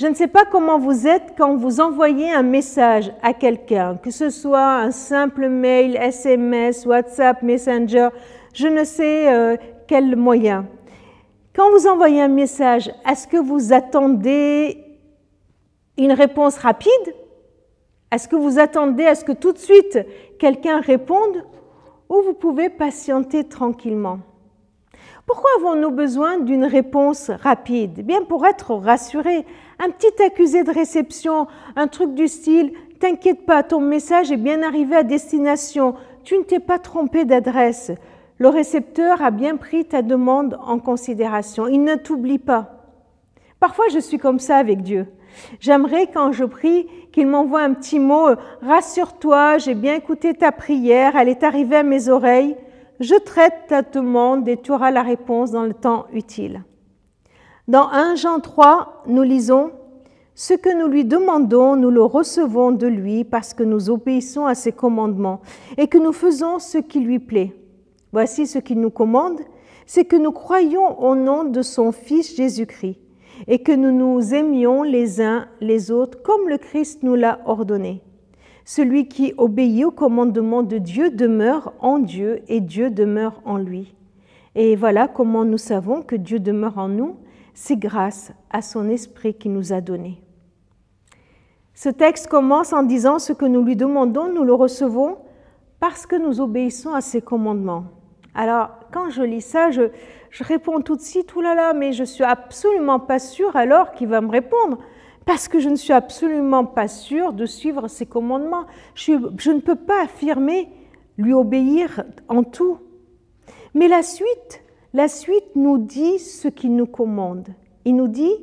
[0.00, 4.10] Je ne sais pas comment vous êtes quand vous envoyez un message à quelqu'un, que
[4.10, 8.08] ce soit un simple mail, SMS, WhatsApp, Messenger,
[8.54, 10.64] je ne sais euh, quel moyen.
[11.54, 14.82] Quand vous envoyez un message, est-ce que vous attendez
[15.98, 17.14] une réponse rapide?
[18.10, 19.98] Est-ce que vous attendez à ce que tout de suite
[20.38, 21.44] quelqu'un réponde?
[22.08, 24.20] Ou vous pouvez patienter tranquillement?
[25.32, 27.98] Pourquoi avons-nous besoin d'une réponse rapide?
[27.98, 29.46] Eh Bien pour être rassuré.
[29.78, 34.64] Un petit accusé de réception, un truc du style T'inquiète pas, ton message est bien
[34.64, 37.92] arrivé à destination, tu ne t'es pas trompé d'adresse.
[38.38, 41.68] Le récepteur a bien pris ta demande en considération.
[41.68, 42.88] Il ne t'oublie pas.
[43.60, 45.06] Parfois, je suis comme ça avec Dieu.
[45.60, 48.30] J'aimerais, quand je prie, qu'il m'envoie un petit mot
[48.62, 52.56] Rassure-toi, j'ai bien écouté ta prière, elle est arrivée à mes oreilles.
[53.00, 56.62] Je traite ta demande et tu auras la réponse dans le temps utile.
[57.66, 59.70] Dans 1 Jean 3, nous lisons
[60.34, 64.54] Ce que nous lui demandons, nous le recevons de lui parce que nous obéissons à
[64.54, 65.40] ses commandements
[65.78, 67.54] et que nous faisons ce qui lui plaît.
[68.12, 69.40] Voici ce qu'il nous commande
[69.90, 72.96] c'est que nous croyons au nom de son Fils Jésus-Christ
[73.48, 78.00] et que nous nous aimions les uns les autres comme le Christ nous l'a ordonné.
[78.64, 83.94] Celui qui obéit au commandement de Dieu demeure en Dieu et Dieu demeure en lui.
[84.54, 87.16] Et voilà comment nous savons que Dieu demeure en nous,
[87.54, 90.20] c'est grâce à son esprit qui nous a donné.
[91.74, 95.18] Ce texte commence en disant ce que nous lui demandons, nous le recevons
[95.78, 97.84] parce que nous obéissons à ses commandements.
[98.34, 99.84] Alors, quand je lis ça, je,
[100.40, 104.20] réponds tout de suite, là là, mais je suis absolument pas sûre alors qu'il va
[104.20, 104.78] me répondre,
[105.26, 108.66] parce que je ne suis absolument pas sûre de suivre ses commandements.
[108.94, 110.68] Je, ne peux pas affirmer
[111.18, 112.78] lui obéir en tout.
[113.74, 117.48] Mais la suite, la suite nous dit ce qu'il nous commande.
[117.84, 118.34] Il nous dit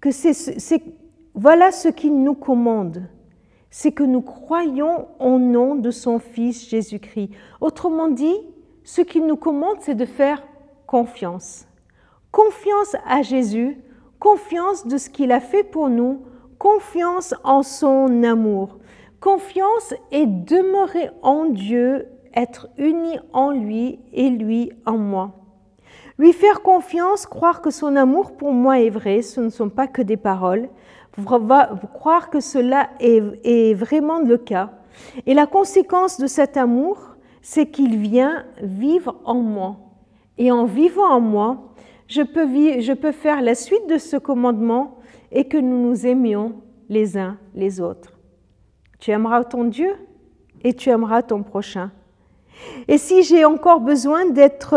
[0.00, 0.82] que c'est,
[1.34, 3.08] voilà ce qu'il nous commande
[3.70, 7.30] c'est que nous croyons au nom de son Fils Jésus-Christ.
[7.60, 8.36] Autrement dit,
[8.82, 10.42] ce qu'il nous commande, c'est de faire
[10.86, 11.66] confiance.
[12.32, 13.78] Confiance à Jésus,
[14.20, 16.22] confiance de ce qu'il a fait pour nous,
[16.58, 18.78] confiance en son amour.
[19.18, 25.32] Confiance et demeurer en Dieu, être uni en lui et lui en moi.
[26.18, 29.86] Lui faire confiance, croire que son amour pour moi est vrai, ce ne sont pas
[29.86, 30.68] que des paroles,
[31.94, 34.70] croire que cela est, est vraiment le cas.
[35.26, 39.76] Et la conséquence de cet amour, c'est qu'il vient vivre en moi.
[40.36, 41.69] Et en vivant en moi,
[42.10, 44.98] je peux, faire la suite de ce commandement
[45.30, 46.54] et que nous nous aimions
[46.88, 48.18] les uns les autres.
[48.98, 49.94] Tu aimeras ton Dieu
[50.62, 51.92] et tu aimeras ton prochain.
[52.88, 54.74] Et si j'ai encore besoin d'être,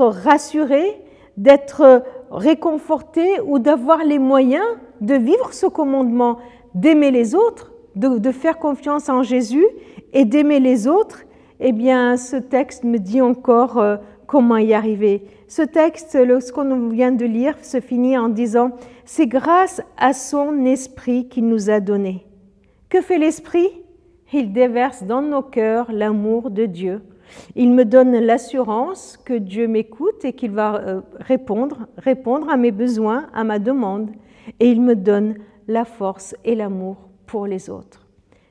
[0.00, 1.02] rassuré,
[1.36, 4.66] d'être réconforté ou d'avoir les moyens
[5.02, 6.38] de vivre ce commandement,
[6.74, 9.66] d'aimer les autres, de, de faire confiance en Jésus
[10.14, 11.24] et d'aimer les autres,
[11.60, 13.96] eh bien, ce texte me dit encore euh,
[14.32, 15.26] comment y arriver.
[15.46, 18.70] Ce texte, ce qu'on vient de lire, se finit en disant,
[19.04, 22.24] c'est grâce à son esprit qu'il nous a donné.
[22.88, 23.68] Que fait l'esprit?
[24.32, 27.02] Il déverse dans nos cœurs l'amour de Dieu.
[27.56, 32.72] Il me donne l'assurance que Dieu m'écoute et qu'il va euh, répondre, répondre à mes
[32.72, 34.12] besoins, à ma demande.
[34.60, 35.34] Et il me donne
[35.68, 38.06] la force et l'amour pour les autres.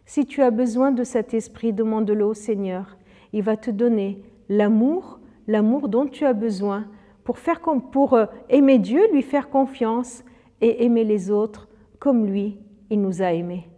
[0.06, 2.98] Si tu as besoin de cet esprit, demande-le au Seigneur
[3.34, 5.20] il va te donner l'amour,
[5.52, 6.86] l'amour dont tu as besoin
[7.24, 7.60] pour, faire,
[7.92, 10.24] pour euh, aimer Dieu, lui faire confiance
[10.62, 11.68] et aimer les autres
[12.00, 12.58] comme lui,
[12.90, 13.71] il nous a aimés.